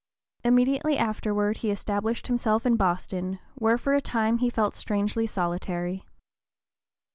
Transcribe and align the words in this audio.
Immediately 0.43 0.97
afterward 0.97 1.57
he 1.57 1.69
established 1.69 2.25
himself 2.25 2.65
in 2.65 2.75
Boston, 2.75 3.37
where 3.53 3.77
for 3.77 3.93
a 3.93 4.01
time 4.01 4.39
he 4.39 4.49
felt 4.49 4.73
strangely 4.73 5.27
solitary. 5.27 6.03